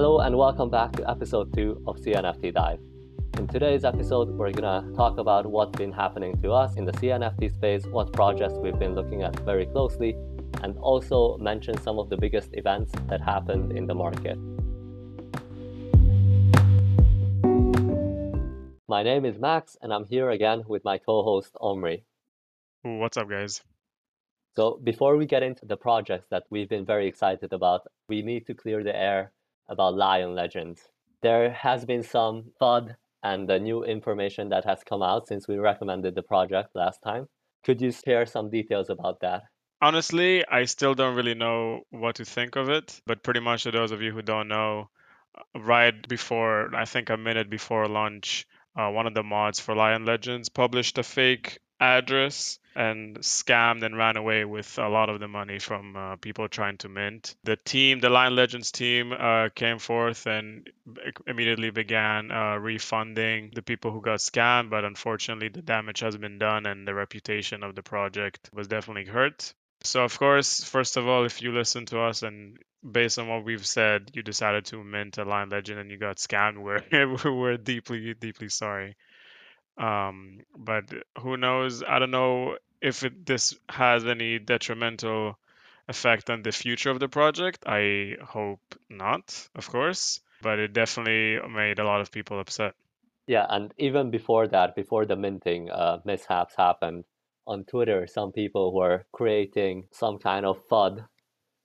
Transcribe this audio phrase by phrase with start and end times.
[0.00, 2.80] Hello and welcome back to episode 2 of CNFT Dive.
[3.36, 7.52] In today's episode, we're gonna talk about what's been happening to us in the CNFT
[7.52, 10.16] space, what projects we've been looking at very closely,
[10.62, 14.38] and also mention some of the biggest events that happened in the market.
[18.88, 22.06] My name is Max, and I'm here again with my co host Omri.
[22.84, 23.60] What's up, guys?
[24.56, 28.46] So, before we get into the projects that we've been very excited about, we need
[28.46, 29.32] to clear the air
[29.70, 30.88] about Lion Legends.
[31.22, 35.56] There has been some FUD and the new information that has come out since we
[35.56, 37.28] recommended the project last time.
[37.64, 39.44] Could you share some details about that?
[39.82, 43.70] Honestly, I still don't really know what to think of it, but pretty much to
[43.70, 44.90] those of you who don't know,
[45.34, 49.74] uh, right before, I think a minute before launch, uh, one of the mods for
[49.74, 55.18] Lion Legends published a fake address and scammed and ran away with a lot of
[55.18, 57.34] the money from uh, people trying to mint.
[57.42, 60.70] The team, the Lion Legends team, uh, came forth and
[61.26, 66.38] immediately began uh, refunding the people who got scammed, but unfortunately, the damage has been
[66.38, 69.52] done and the reputation of the project was definitely hurt.
[69.82, 72.58] So, of course, first of all, if you listen to us and
[72.88, 76.16] based on what we've said, you decided to mint a Lion Legend and you got
[76.16, 76.84] scammed, we're,
[77.34, 78.96] we're deeply, deeply sorry.
[79.78, 80.84] Um, but
[81.18, 81.82] who knows?
[81.82, 85.38] I don't know if it, this has any detrimental
[85.88, 87.64] effect on the future of the project.
[87.66, 92.74] I hope not, of course, but it definitely made a lot of people upset.
[93.26, 97.04] Yeah, and even before that, before the minting uh, mishaps happened,
[97.46, 101.04] on Twitter, some people were creating some kind of FUD.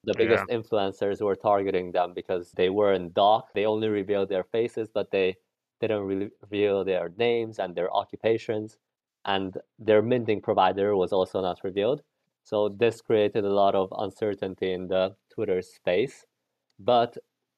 [0.04, 0.58] The biggest yeah.
[0.58, 3.50] influencers were targeting them because they were in doc.
[3.54, 5.38] They only revealed their faces, but they
[5.88, 8.78] didn't reveal their names and their occupations,
[9.26, 12.02] and their minting provider was also not revealed.
[12.44, 16.26] So this created a lot of uncertainty in the Twitter space.
[16.80, 17.18] But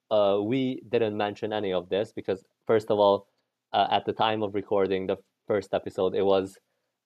[0.10, 3.28] uh, we didn't mention any of this because, first of all,
[3.74, 6.58] uh, at the time of recording the first episode, it was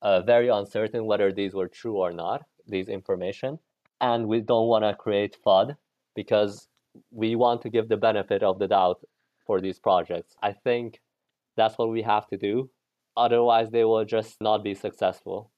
[0.01, 3.57] uh, very uncertain whether these were true or not, these information.
[4.00, 5.75] And we don't want to create FUD
[6.16, 6.68] because
[7.09, 9.03] we want to give the benefit of the doubt
[9.45, 10.35] for these projects.
[10.41, 11.00] I think
[11.61, 12.69] that's what we have to do.
[13.16, 15.51] Otherwise, they will just not be successful.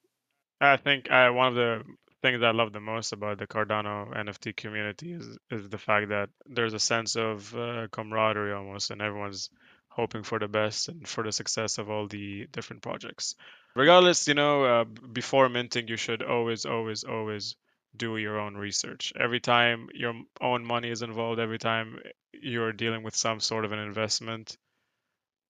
[0.60, 1.84] I think uh, one of the
[2.22, 6.30] things I love the most about the Cardano NFT community is is the fact that
[6.46, 9.50] there's a sense of uh, camaraderie almost, and everyone's
[9.90, 13.36] hoping for the best and for the success of all the different projects.
[13.76, 14.84] Regardless, you know, uh,
[15.20, 17.56] before minting, you should always, always, always
[17.96, 19.14] do your own research.
[19.20, 22.00] Every time your own money is involved, every time
[22.32, 24.58] you're dealing with some sort of an investment,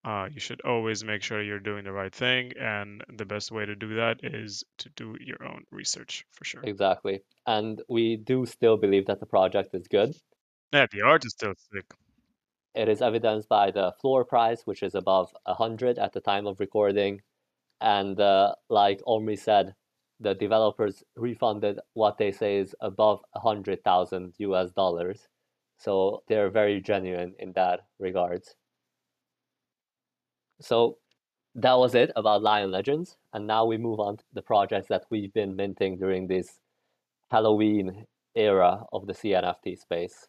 [0.04, 2.52] uh, you should always make sure you're doing the right thing.
[2.60, 6.62] And the best way to do that is to do your own research for sure.
[6.62, 7.22] Exactly.
[7.46, 10.14] And we do still believe that the project is good.
[10.72, 11.86] Yeah, the art is still sick.
[12.74, 16.60] It is evidenced by the floor price, which is above 100 at the time of
[16.60, 17.22] recording.
[17.80, 19.74] And uh, like Omri said,
[20.20, 25.28] the developers refunded what they say is above 100,000 US dollars.
[25.78, 28.54] So they're very genuine in that regards.
[30.64, 30.96] So
[31.54, 33.16] that was it about Lion Legends.
[33.32, 36.58] And now we move on to the projects that we've been minting during this
[37.30, 40.26] Halloween era of the CNFT space.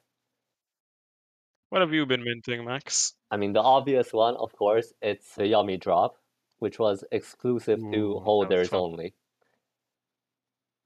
[1.70, 3.14] What have you been minting, Max?
[3.32, 6.18] I mean, the obvious one, of course, it's the Yummi Drop,
[6.60, 9.14] which was exclusive Ooh, to holders only.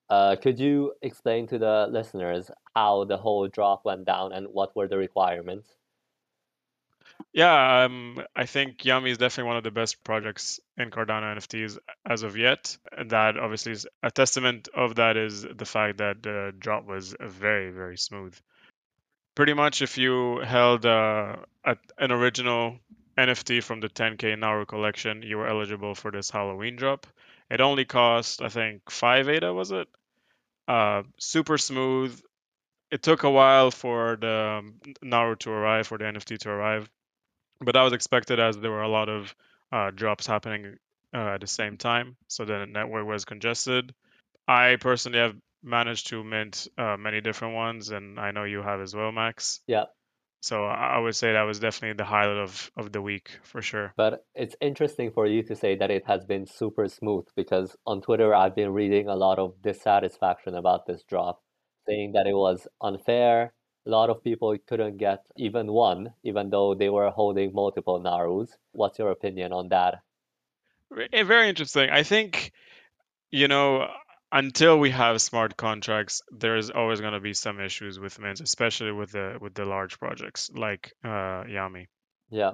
[0.09, 4.75] Uh, could you explain to the listeners how the whole drop went down and what
[4.75, 5.75] were the requirements?
[7.31, 11.77] Yeah, um, I think Yummi is definitely one of the best projects in Cardano NFTs
[12.05, 12.75] as of yet.
[13.05, 17.71] That obviously is a testament of that is the fact that the drop was very,
[17.71, 18.35] very smooth.
[19.35, 22.79] Pretty much, if you held uh, an original
[23.17, 27.05] NFT from the 10K Naru collection, you were eligible for this Halloween drop.
[27.49, 29.87] It only cost, I think, 5 ADA, was it?
[30.67, 32.19] Uh, super smooth.
[32.91, 36.89] It took a while for the um, Naru to arrive, for the NFT to arrive
[37.61, 39.35] but that was expected as there were a lot of
[39.71, 40.77] uh, drops happening
[41.13, 43.93] uh, at the same time, so the network was congested.
[44.47, 48.81] I personally have managed to mint uh, many different ones, and I know you have
[48.81, 49.61] as well, Max.
[49.67, 49.85] Yeah.
[50.41, 53.93] So I would say that was definitely the highlight of, of the week for sure.
[53.97, 58.01] But it's interesting for you to say that it has been super smooth because on
[58.01, 61.41] Twitter I've been reading a lot of dissatisfaction about this drop,
[61.87, 63.53] saying that it was unfair,
[63.85, 68.49] a lot of people couldn't get even one, even though they were holding multiple Narus.
[68.71, 70.01] What's your opinion on that?
[71.13, 71.89] Eh, very interesting.
[71.89, 72.51] I think,
[73.31, 73.87] you know,
[74.31, 78.41] until we have smart contracts, there is always going to be some issues with mints,
[78.41, 81.87] especially with the with the large projects like uh, Yummi.
[82.29, 82.53] Yeah.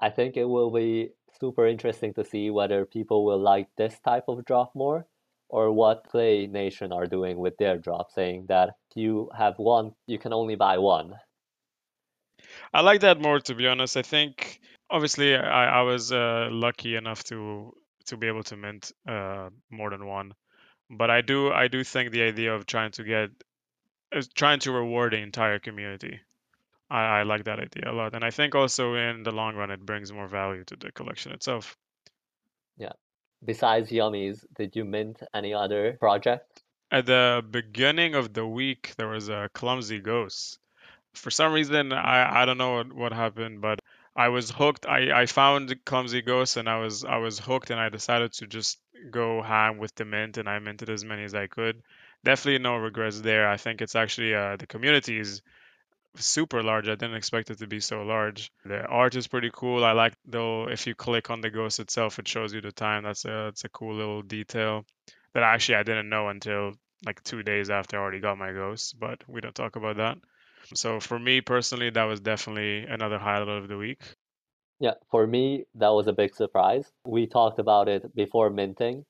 [0.00, 4.24] I think it will be super interesting to see whether people will like this type
[4.28, 5.06] of drop more
[5.48, 10.18] or what Play Nation are doing with their drop, saying that you have one, you
[10.18, 11.14] can only buy one.
[12.72, 13.96] I like that more, to be honest.
[13.96, 17.72] I think obviously I, I was uh, lucky enough to
[18.06, 20.34] to be able to mint uh, more than one,
[20.90, 23.30] but I do I do think the idea of trying to get
[24.14, 26.20] uh, trying to reward the entire community.
[26.90, 29.70] I, I like that idea a lot, and I think also in the long run
[29.70, 31.76] it brings more value to the collection itself.
[32.76, 32.92] Yeah.
[33.44, 36.59] Besides Yummis, did you mint any other project?
[36.92, 40.58] At the beginning of the week, there was a Clumsy Ghost.
[41.14, 43.80] For some reason, I, I don't know what, what happened, but
[44.16, 44.86] I was hooked.
[44.86, 48.46] I, I found Clumsy Ghost and I was I was hooked, and I decided to
[48.46, 51.82] just go ham with the mint, and I minted as many as I could.
[52.24, 53.48] Definitely no regrets there.
[53.48, 55.42] I think it's actually uh, the community is
[56.16, 56.88] super large.
[56.88, 58.50] I didn't expect it to be so large.
[58.64, 59.84] The art is pretty cool.
[59.84, 63.04] I like though if you click on the ghost itself, it shows you the time.
[63.04, 64.84] That's a that's a cool little detail
[65.34, 66.74] that actually I didn't know until
[67.06, 68.98] like two days after I already got my ghost.
[68.98, 70.18] But we don't talk about that.
[70.74, 74.00] So for me personally, that was definitely another highlight of the week.
[74.80, 76.92] Yeah, for me, that was a big surprise.
[77.04, 79.06] We talked about it before minting,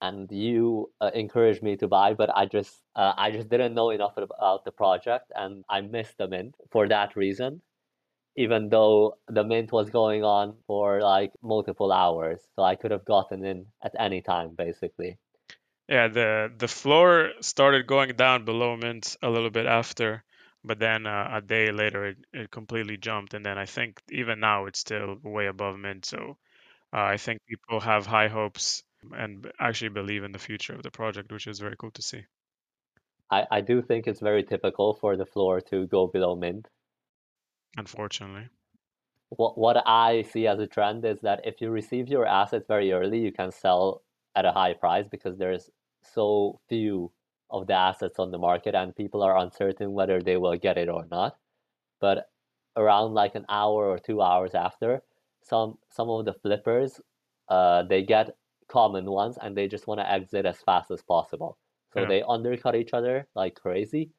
[0.00, 3.90] and you uh, encouraged me to buy, but I just uh, I just didn't know
[3.90, 7.62] enough about the project, and I missed the mint for that reason.
[8.36, 13.04] Even though the mint was going on for like multiple hours, so I could have
[13.04, 15.18] gotten in at any time, basically.
[15.88, 20.24] Yeah, the the floor started going down below mint a little bit after,
[20.64, 24.40] but then uh, a day later it, it completely jumped, and then I think even
[24.40, 26.04] now it's still way above mint.
[26.04, 26.38] So
[26.92, 30.90] uh, I think people have high hopes and actually believe in the future of the
[30.90, 32.24] project, which is very cool to see.
[33.30, 36.68] I, I do think it's very typical for the floor to go below mint.
[37.76, 38.48] Unfortunately.
[39.28, 42.92] What what I see as a trend is that if you receive your assets very
[42.92, 44.02] early, you can sell
[44.36, 45.70] at a high price because there's
[46.14, 47.12] so few
[47.50, 50.88] of the assets on the market and people are uncertain whether they will get it
[50.88, 51.36] or not.
[52.00, 52.28] But
[52.76, 55.02] around like an hour or two hours after,
[55.42, 57.00] some some of the flippers
[57.48, 58.36] uh, they get
[58.68, 61.56] common ones and they just want to exit as fast as possible.
[61.92, 62.08] So yeah.
[62.08, 64.10] they undercut each other like crazy,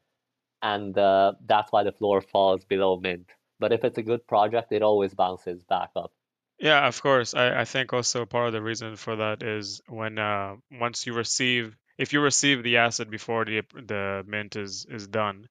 [0.62, 3.30] and uh, that's why the floor falls below mint.
[3.60, 6.12] But if it's a good project, it always bounces back up.
[6.59, 7.33] Yeah, of course.
[7.33, 11.13] I, I think also part of the reason for that is when uh, once you
[11.13, 15.48] receive, if you receive the asset before the the mint is is done,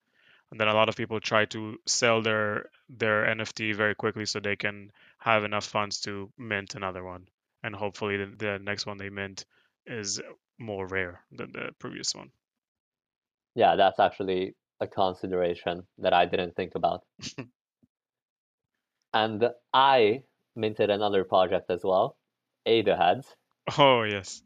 [0.51, 4.41] and then a lot of people try to sell their their NFT very quickly so
[4.41, 7.29] they can have enough funds to mint another one
[7.67, 9.45] and hopefully the, the next one they mint
[9.87, 10.21] is
[10.59, 12.31] more rare than the previous one.
[13.57, 17.03] Yeah, that's actually a consideration that I didn't think about.
[19.15, 20.23] and I
[20.57, 22.17] minted another project as well,
[22.65, 23.37] Ada Heads.
[23.79, 24.43] Oh, yes.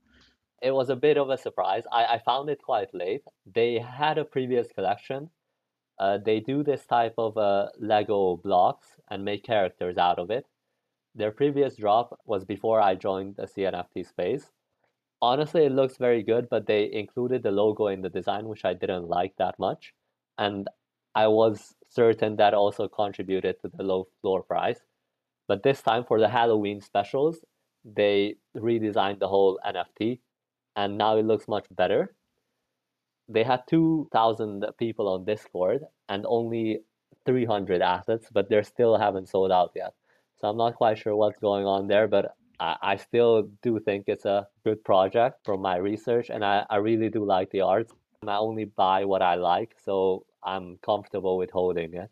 [0.62, 1.84] It was a bit of a surprise.
[1.90, 3.22] I, I found it quite late.
[3.46, 5.30] They had a previous collection.
[5.98, 10.46] Uh, they do this type of uh, Lego blocks and make characters out of it.
[11.14, 14.50] Their previous drop was before I joined the CNFT space.
[15.22, 18.72] Honestly, it looks very good, but they included the logo in the design, which I
[18.72, 19.92] didn't like that much.
[20.38, 20.68] And
[21.14, 24.80] I was certain that also contributed to the low floor price.
[25.50, 27.44] But this time for the Halloween specials,
[27.84, 30.20] they redesigned the whole NFT
[30.76, 32.14] and now it looks much better.
[33.28, 36.82] They had 2,000 people on Discord and only
[37.26, 39.94] 300 assets, but they still haven't sold out yet.
[40.40, 44.04] So I'm not quite sure what's going on there, but I, I still do think
[44.06, 47.90] it's a good project from my research, and I, I really do like the art.
[48.24, 52.08] I only buy what I like, so I'm comfortable with holding it.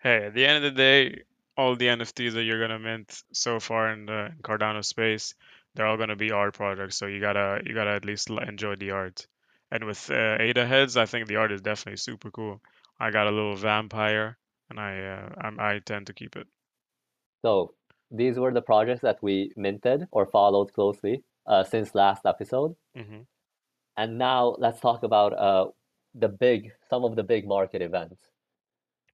[0.00, 1.22] Hey, at the end of the day,
[1.56, 5.34] all the NFTs that you're gonna mint so far in the Cardano space,
[5.74, 6.96] they're all gonna be art projects.
[6.96, 9.26] So you gotta you gotta at least enjoy the art.
[9.70, 12.60] And with uh, Ada heads, I think the art is definitely super cool.
[13.00, 14.38] I got a little vampire,
[14.70, 16.46] and I uh, I tend to keep it.
[17.42, 17.74] So
[18.10, 22.76] these were the projects that we minted or followed closely uh, since last episode.
[22.96, 23.22] Mm-hmm.
[23.96, 25.66] And now let's talk about uh,
[26.14, 28.16] the big, some of the big market events.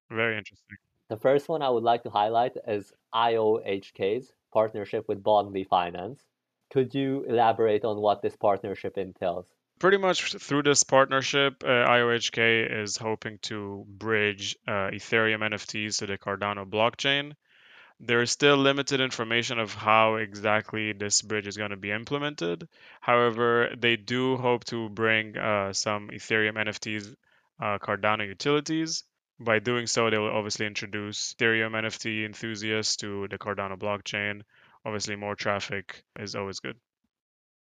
[0.09, 0.77] Very interesting.
[1.11, 6.23] The first one I would like to highlight is IOHK's partnership with Bondly Finance.
[6.71, 9.45] Could you elaborate on what this partnership entails?
[9.77, 16.05] Pretty much through this partnership, uh, IOHK is hoping to bridge uh, Ethereum NFTs to
[16.05, 17.33] the Cardano blockchain
[18.03, 22.67] there is still limited information of how exactly this bridge is going to be implemented.
[22.99, 27.15] However, they do hope to bring uh, some Ethereum NFTs
[27.59, 29.03] uh, Cardano utilities.
[29.43, 34.43] By doing so, they will obviously introduce Ethereum NFT enthusiasts to the Cardano blockchain.
[34.85, 36.77] Obviously, more traffic is always good.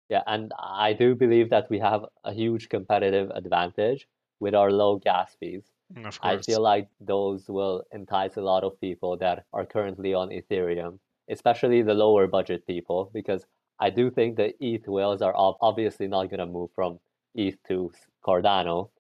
[0.09, 4.09] Yeah, and I do believe that we have a huge competitive advantage
[4.41, 5.63] with our low gas fees.
[5.95, 10.31] Mm, I feel like those will entice a lot of people that are currently on
[10.31, 10.99] Ethereum,
[11.31, 13.47] especially the lower budget people, because
[13.79, 16.99] I do think the ETH whales are obviously not going to move from
[17.35, 17.93] ETH to
[18.25, 18.91] Cardano,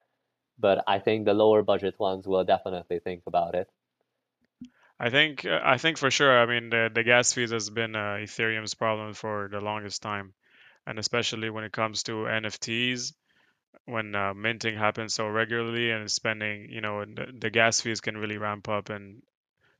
[0.62, 3.69] but I think the lower budget ones will definitely think about it.
[4.99, 6.38] I think uh, I think for sure.
[6.38, 10.33] I mean, the the gas fees has been uh, Ethereum's problem for the longest time,
[10.87, 13.12] and especially when it comes to NFTs,
[13.87, 18.16] when uh, minting happens so regularly and spending, you know, the, the gas fees can
[18.16, 19.23] really ramp up and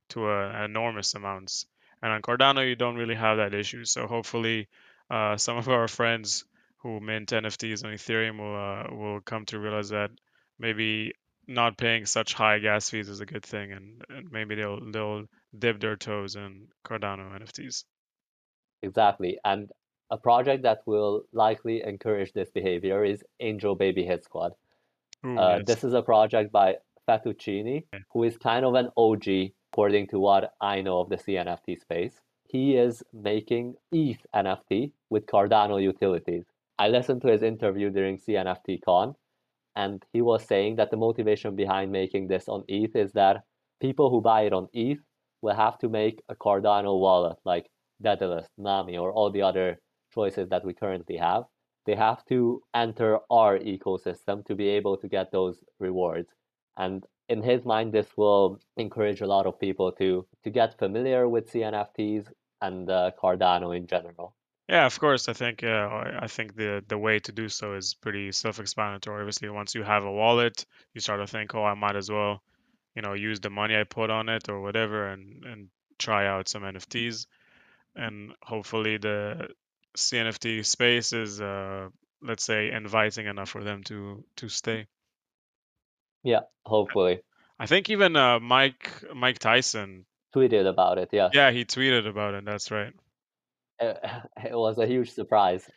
[0.09, 1.65] to a, enormous amounts.
[2.01, 3.85] And on Cardano, you don't really have that issue.
[3.85, 4.67] So hopefully,
[5.09, 6.43] uh, some of our friends
[6.79, 10.11] who mint NFTs on Ethereum will uh, will come to realize that
[10.59, 11.13] maybe
[11.47, 15.25] not paying such high gas fees is a good thing, and, and maybe they'll they'll
[15.57, 17.83] dip their toes in Cardano NFTs.
[18.81, 19.37] Exactly.
[19.43, 19.69] And
[20.09, 24.53] a project that will likely encourage this behavior is Angel Baby Hit Squad.
[25.25, 25.65] Ooh, Uh, yes.
[25.67, 26.75] this is a project by
[27.07, 27.99] Fettuccini, Yeah.
[28.11, 32.21] who is kind of an OG, according to what I know of the CNFT space.
[32.47, 36.45] He is making ETH NFT with Cardano utilities.
[36.77, 39.15] I listened to his interview during CNFT Con,
[39.75, 43.43] and he was saying that the motivation behind making this on ETH is that
[43.81, 44.99] people who buy it on ETH
[45.41, 47.69] will have to make a Cardano wallet like
[48.01, 49.79] Daedalus, Nami, or all the other
[50.13, 51.43] choices that we currently have.
[51.85, 56.29] They have to enter our ecosystem to be able to get those rewards.
[56.77, 61.27] And in his mind, this will encourage a lot of people to to get familiar
[61.27, 62.27] with CNFTs
[62.61, 64.35] and uh, Cardano in general.
[64.69, 65.27] Yeah, of course.
[65.27, 65.89] I think uh,
[66.19, 69.21] I think the the way to do so is pretty self-explanatory.
[69.21, 72.41] Obviously, once you have a wallet, you start to think, oh, I might as well,
[72.95, 76.47] you know, use the money I put on it or whatever, and and try out
[76.47, 77.27] some NFTs.
[77.95, 79.49] And hopefully, the
[79.97, 81.89] CNFT space is, uh,
[82.21, 84.87] let's say, inviting enough for them to to stay.
[86.23, 87.21] Yeah, hopefully.
[87.59, 91.31] I think even uh, Mike Mike Tyson Tweeted about it, yes.
[91.33, 92.43] Yeah, he tweeted about it.
[92.43, 92.93] That's right.
[93.79, 93.99] It,
[94.45, 95.69] it was a huge surprise.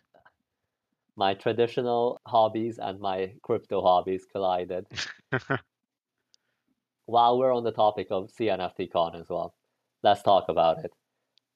[1.17, 4.87] My traditional hobbies and my crypto hobbies collided.
[7.07, 9.55] While we're on the topic of CNFTCon as well,
[10.03, 10.93] let's talk about it.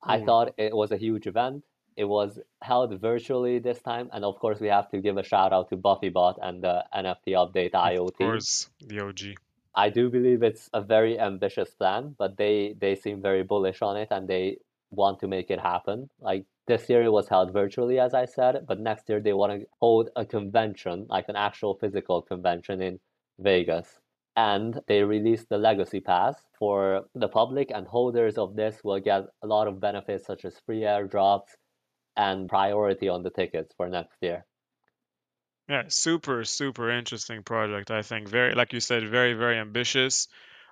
[0.03, 0.25] I Ooh.
[0.25, 1.65] thought it was a huge event.
[1.97, 5.53] It was held virtually this time, and of course, we have to give a shout
[5.53, 9.21] out to BuffyBot and the NFT Update IO Of course, the OG.
[9.75, 13.97] I do believe it's a very ambitious plan, but they they seem very bullish on
[13.97, 14.59] it and they
[14.91, 16.11] want to make it happen.
[16.21, 19.53] Like this year it was held virtually, as I said, but next year they want
[19.53, 23.01] to hold a convention, like an actual physical convention in
[23.39, 23.99] Vegas.
[24.37, 29.25] And they released the Legacy Pass for the public, and holders of this will get
[29.43, 31.49] a lot of benefits such as free airdrops
[32.17, 34.47] and priority on the tickets for next year.
[35.69, 37.91] Yeah, super, super interesting project.
[37.91, 40.29] I think very, like you said, very, very ambitious.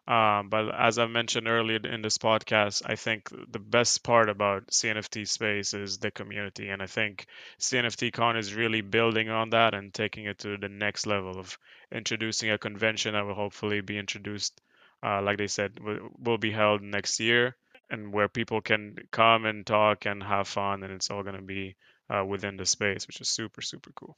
[0.08, 4.68] Um, but as I mentioned earlier in this podcast, I think the best part about
[4.68, 7.26] CNFT space is the community, and I think
[7.60, 11.58] CNFT Con is really building on that and taking it to the next level of
[11.92, 14.58] introducing a convention that will hopefully be introduced,
[15.02, 17.54] uh, like they said, will, will be held next year,
[17.90, 21.42] and where people can come and talk and have fun, and it's all going to
[21.42, 21.76] be
[22.08, 24.16] uh, within the space, which is super, super cool.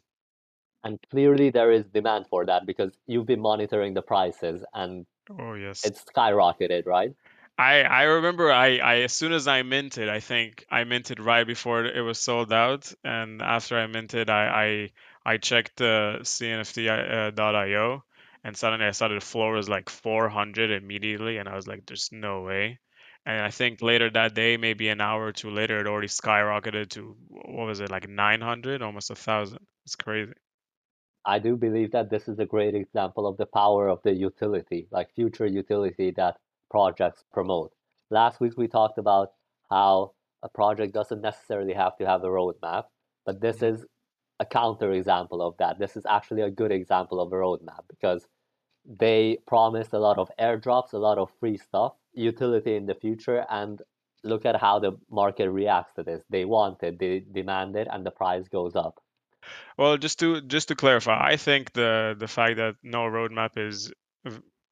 [0.84, 5.04] And clearly there is demand for that because you've been monitoring the prices and
[5.38, 5.84] Oh yes.
[5.84, 7.14] it's skyrocketed, right?
[7.58, 11.46] I I remember I I as soon as I minted, I think I minted right
[11.46, 14.90] before it was sold out, and after I minted, I
[15.24, 18.00] I I checked the CNFT.io, uh,
[18.44, 22.10] and suddenly I saw the floor was like 400 immediately, and I was like, "There's
[22.12, 22.78] no way."
[23.26, 26.90] And I think later that day, maybe an hour or two later, it already skyrocketed
[26.90, 29.60] to what was it like 900, almost a thousand.
[29.84, 30.32] It's crazy.
[31.24, 34.86] I do believe that this is a great example of the power of the utility,
[34.90, 36.38] like future utility that
[36.70, 37.72] projects promote.
[38.10, 39.32] Last week we talked about
[39.70, 42.86] how a project doesn't necessarily have to have a roadmap,
[43.24, 43.74] but this Mhm.
[43.74, 43.86] is
[44.40, 45.78] a counter example of that.
[45.78, 48.28] This is actually a good example of a roadmap because
[48.84, 53.46] they promised a lot of airdrops, a lot of free stuff, utility in the future,
[53.50, 53.82] and
[54.24, 56.24] look at how the market reacts to this.
[56.30, 59.02] They want it, they demand it, and the price goes up.
[59.76, 63.92] Well, just to just to clarify, I think the the fact that no roadmap is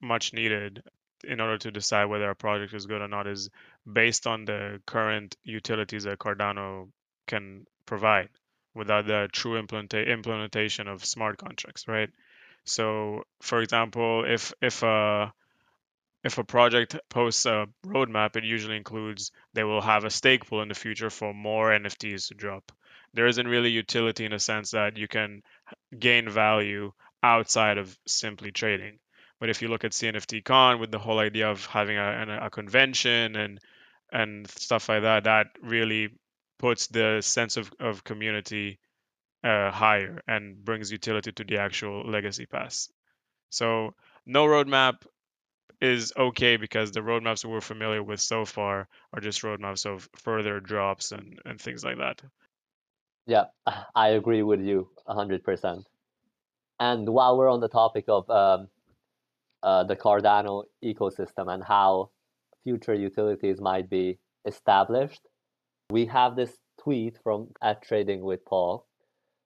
[0.01, 0.83] much needed.
[1.25, 3.49] in order to decide whether a project is good or not is
[4.01, 6.91] based on the current utilities that Cardano
[7.27, 8.29] can provide
[8.75, 12.09] without the true implementa- implementation of smart contracts, right?
[12.65, 15.33] So, for example, if if a
[16.23, 20.61] if a project posts a roadmap, it usually includes they will have a stake pool
[20.61, 22.71] in the future for more NFTs to drop.
[23.13, 25.41] There isn't really utility in a sense that you can
[25.97, 26.91] gain value
[27.23, 28.99] outside of simply trading.
[29.39, 32.49] But if you look at CNFT Con with the whole idea of having a, a
[32.49, 33.59] convention and
[34.11, 36.09] and stuff like that, that really
[36.57, 38.79] puts the sense of, of community
[39.43, 42.89] uh, higher and brings utility to the actual legacy pass.
[43.49, 43.93] So
[44.25, 45.05] no roadmap
[45.81, 50.59] is okay because the roadmaps we're familiar with so far are just roadmaps of further
[50.59, 52.21] drops and, and things like that.
[53.29, 53.45] Yeah,
[53.95, 55.83] I agree with you 100%.
[56.79, 58.69] And while we're on the topic of um,
[59.61, 62.09] uh, the Cardano ecosystem and how
[62.63, 64.17] future utilities might be
[64.47, 65.21] established,
[65.91, 68.87] we have this tweet from at Trading with Paul,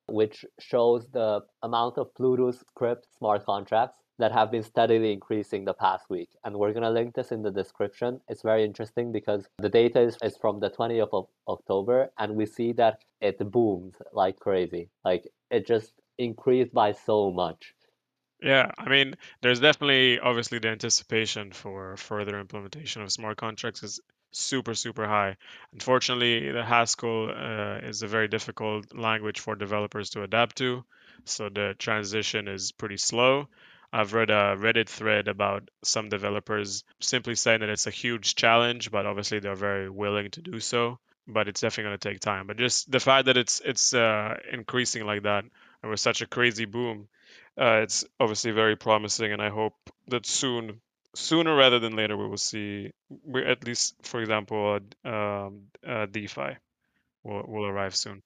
[0.08, 5.74] which shows the amount of Plutus script smart contracts that have been steadily increasing the
[5.74, 6.30] past week.
[6.44, 8.22] And we're going to link this in the description.
[8.30, 12.46] It's very interesting because the data is, is from the 20th of October, and we
[12.46, 14.90] see that it boomed like crazy.
[15.04, 17.74] Like it just increased by so much.
[18.42, 24.02] Yeah, I mean, there's definitely obviously the anticipation for further implementation of smart contracts is
[24.32, 25.38] super, super high.
[25.72, 30.84] Unfortunately, the Haskell uh, is a very difficult language for developers to adapt to,
[31.24, 33.48] so the transition is pretty slow.
[33.94, 38.90] I've read a Reddit thread about some developers simply saying that it's a huge challenge,
[38.90, 40.98] but obviously they're very willing to do so.
[41.28, 42.48] But it's definitely going to take time.
[42.48, 45.46] But just the fact that it's it's uh, increasing like that,
[45.82, 47.08] and with such a crazy boom,
[47.58, 49.32] uh, it's obviously very promising.
[49.32, 49.76] And I hope
[50.08, 50.82] that soon,
[51.16, 52.92] sooner rather than later, we will see,
[53.26, 55.68] we at least, for example, um,
[56.12, 56.58] DeFi
[57.24, 58.22] will will arrive soon.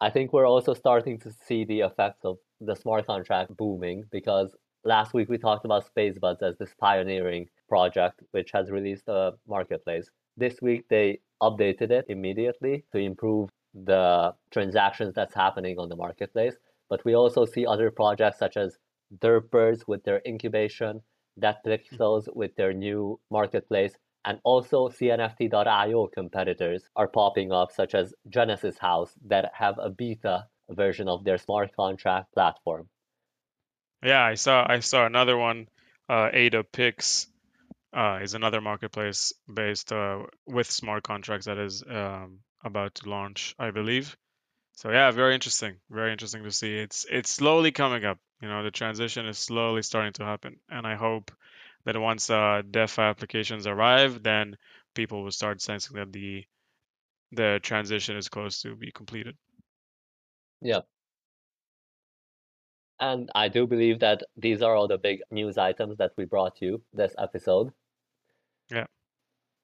[0.00, 4.54] I think we're also starting to see the effects of the smart contract booming because
[4.84, 10.10] last week we talked about SpaceBuds as this pioneering project which has released a marketplace.
[10.36, 16.54] This week they updated it immediately to improve the transactions that's happening on the marketplace.
[16.88, 18.78] But we also see other projects such as
[19.18, 21.02] Derpbirds with their incubation,
[21.40, 22.38] Pixels hmm.
[22.38, 29.14] with their new marketplace, and also CNFT.io competitors are popping up, such as Genesis House,
[29.26, 32.88] that have a beta version of their smart contract platform.
[34.04, 35.68] Yeah, I saw I saw another one.
[36.08, 37.26] Uh, Adapix
[37.96, 43.54] uh, is another marketplace based uh, with smart contracts that is um, about to launch,
[43.58, 44.14] I believe.
[44.74, 45.76] So yeah, very interesting.
[45.90, 46.76] Very interesting to see.
[46.76, 48.18] It's it's slowly coming up.
[48.42, 51.30] You know, the transition is slowly starting to happen, and I hope
[51.86, 54.58] that once uh, DeFi applications arrive, then
[54.94, 56.44] people will start sensing that the
[57.32, 59.36] the transition is close to be completed.
[60.60, 60.80] Yeah,
[63.00, 66.60] and I do believe that these are all the big news items that we brought
[66.60, 67.72] you this episode.
[68.70, 68.86] Yeah.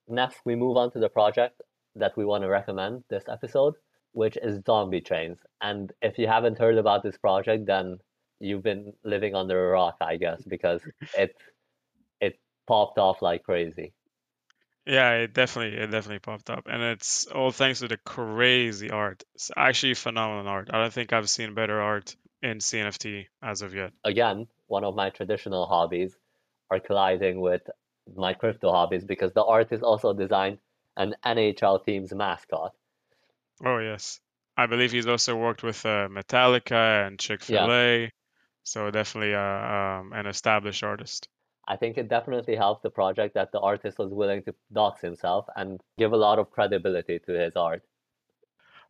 [0.09, 1.63] Next, we move on to the project
[1.97, 3.75] that we want to recommend this episode,
[4.13, 5.39] which is Zombie Chains.
[5.61, 7.99] And if you haven't heard about this project, then
[8.41, 10.83] you've been living under a rock, I guess, because
[11.17, 11.37] it
[12.21, 13.93] it popped off like crazy.
[14.87, 19.23] Yeah, it definitely it definitely popped up, and it's all thanks to the crazy art.
[19.35, 20.71] It's actually phenomenal art.
[20.73, 23.93] I don't think I've seen better art in CNFT as of yet.
[24.05, 26.17] Again, one of my traditional hobbies
[26.71, 27.63] are colliding with
[28.17, 30.59] my crypto hobbies because the artist also designed
[30.97, 32.73] an NHL team's mascot.
[33.65, 34.21] Oh yes,
[34.57, 38.09] I believe he's also worked with uh, Metallica and Chick Fil A, yeah.
[38.63, 41.29] so definitely uh, um, an established artist.
[41.69, 45.47] I think it definitely helped the project that the artist was willing to dox himself
[45.55, 47.83] and give a lot of credibility to his art.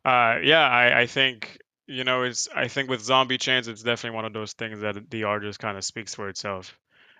[0.03, 1.59] Uh, yeah, I, I think
[1.91, 5.09] you know, it's I think with zombie chains, it's definitely one of those things that
[5.09, 6.77] the art just kind of speaks for itself.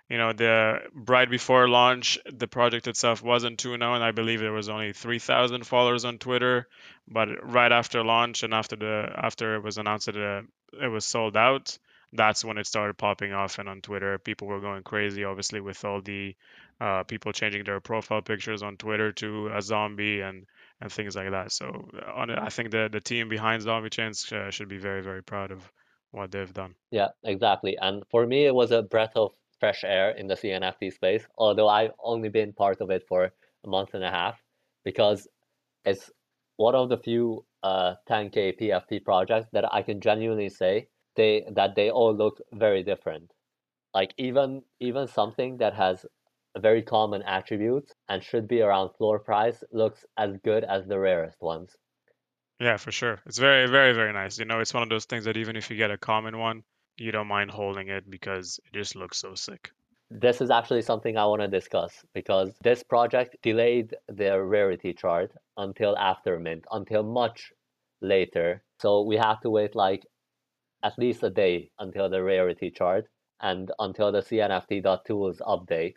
[0.08, 4.02] You know, the right before launch, the project itself wasn't too known.
[4.02, 6.68] I believe there was only 3,000 followers on Twitter,
[7.06, 10.88] but right after launch and after the after it was announced that it, uh, it
[10.88, 11.78] was sold out,
[12.12, 13.58] that's when it started popping off.
[13.58, 16.34] And on Twitter, people were going crazy, obviously, with all the
[16.80, 20.46] uh, people changing their profile pictures on Twitter to a zombie and
[20.82, 21.52] and things like that.
[21.52, 25.22] So on I think the the team behind Zombie Chains uh, should be very very
[25.22, 25.70] proud of
[26.10, 26.74] what they've done.
[26.90, 27.78] Yeah, exactly.
[27.80, 31.24] And for me, it was a breath of fresh air in the CNFT space.
[31.38, 33.30] Although I've only been part of it for
[33.64, 34.42] a month and a half,
[34.84, 35.28] because
[35.84, 36.10] it's
[36.56, 41.76] one of the few uh, 10k PFP projects that I can genuinely say they that
[41.76, 43.30] they all look very different.
[43.94, 46.04] Like even even something that has
[46.54, 50.98] a very common attribute and should be around floor price looks as good as the
[50.98, 51.76] rarest ones.
[52.60, 53.20] Yeah, for sure.
[53.26, 54.38] It's very, very, very nice.
[54.38, 56.62] You know, it's one of those things that even if you get a common one,
[56.96, 59.72] you don't mind holding it because it just looks so sick.
[60.10, 65.32] This is actually something I want to discuss because this project delayed their rarity chart
[65.56, 67.52] until after mint, until much
[68.00, 68.62] later.
[68.78, 70.06] So we have to wait like
[70.82, 73.08] at least a day until the rarity chart
[73.40, 75.94] and until the CNFT.tools update.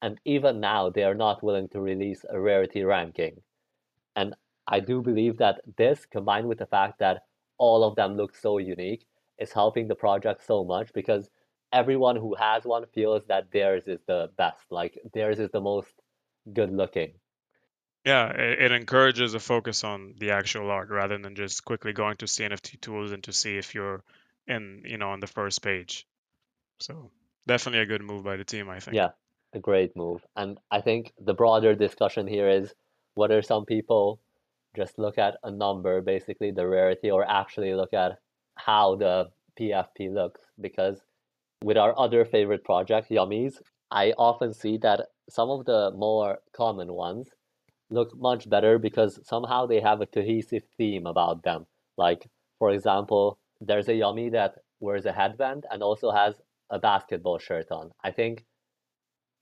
[0.00, 3.40] And even now, they are not willing to release a rarity ranking.
[4.14, 4.34] And
[4.66, 7.22] I do believe that this, combined with the fact that
[7.58, 9.06] all of them look so unique,
[9.38, 11.28] is helping the project so much because
[11.72, 14.64] everyone who has one feels that theirs is the best.
[14.70, 15.92] Like theirs is the most
[16.52, 17.12] good looking.
[18.04, 22.26] Yeah, it, encourages a focus on the actual art rather than just quickly going to
[22.26, 24.02] CNFT tools and to see if you're
[24.46, 26.06] in, you know, on the first page.
[26.80, 27.10] So
[27.46, 28.96] definitely a good move by the team, I think.
[28.96, 29.10] Yeah,
[29.52, 30.24] a great move.
[30.36, 32.74] And I think the broader discussion here is
[33.14, 34.20] whether some people
[34.76, 38.18] just look at a number, basically the rarity, or actually look at
[38.56, 40.40] how the PFP looks.
[40.60, 41.00] Because
[41.62, 46.92] with our other favorite project, Yummis, I often see that some of the more common
[46.92, 47.28] ones
[47.90, 51.66] look much better because somehow they have a cohesive theme about them.
[51.96, 56.34] Like, for example, there's a Yummi that wears a headband and also has
[56.70, 57.90] a basketball shirt on.
[58.04, 58.44] I think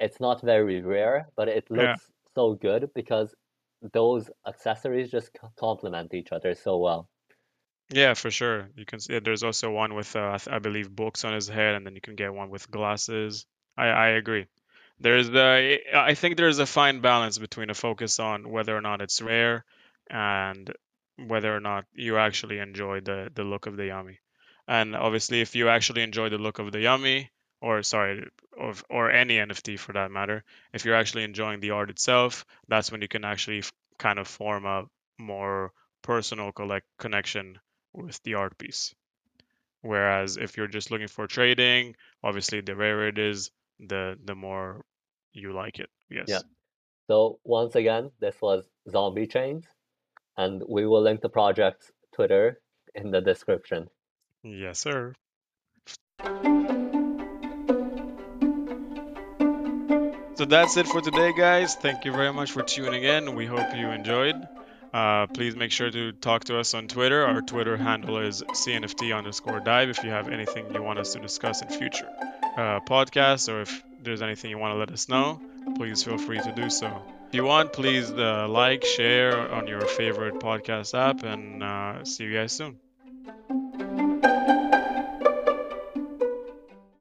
[0.00, 1.96] it's not very rare, but it looks yeah.
[2.34, 3.34] so good because
[3.92, 7.08] those accessories just complement each other so well.
[7.90, 8.68] Yeah, for sure.
[8.74, 11.86] You can see there's also one with uh, I believe books on his head, and
[11.86, 13.46] then you can get one with glasses.
[13.76, 14.46] I I agree.
[14.98, 19.02] There's the I think there's a fine balance between a focus on whether or not
[19.02, 19.64] it's rare
[20.10, 20.72] and
[21.16, 24.16] whether or not you actually enjoy the the look of the Yummi.
[24.66, 27.28] And obviously, if you actually enjoy the look of the Yummi,
[27.60, 31.90] or sorry, of or any NFT for that matter, if you're actually enjoying the art
[31.90, 34.84] itself, that's when you can actually f- kind of form a
[35.18, 37.58] more personal collect connection
[37.92, 38.94] with the art piece.
[39.82, 44.84] Whereas if you're just looking for trading, obviously the rarer it is, the the more
[45.32, 45.90] you like it.
[46.10, 46.28] Yes.
[46.28, 46.40] Yeah.
[47.08, 49.64] So once again, this was Zombie Chains,
[50.36, 52.60] and we will link the project's Twitter
[52.94, 53.88] in the description.
[54.42, 55.14] Yes, sir.
[60.36, 61.74] So that's it for today, guys.
[61.74, 63.34] Thank you very much for tuning in.
[63.34, 64.46] We hope you enjoyed.
[64.92, 67.24] Uh, please make sure to talk to us on Twitter.
[67.24, 71.20] Our Twitter handle is CNFT underscore dive if you have anything you want us to
[71.20, 72.08] discuss in future
[72.56, 75.40] uh, podcasts or if there's anything you want to let us know,
[75.74, 76.86] please feel free to do so.
[77.28, 82.24] If you want, please uh, like, share on your favorite podcast app, and uh, see
[82.24, 82.76] you guys soon.